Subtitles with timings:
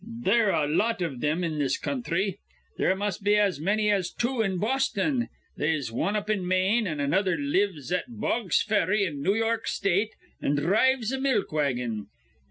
[0.23, 2.39] They're a lot iv thim in this counthry.
[2.79, 6.99] There must be as manny as two in Boston: they'se wan up in Maine, an'
[6.99, 12.07] another lives at Bogg's Ferry in New York State, an' dhrives a milk wagon.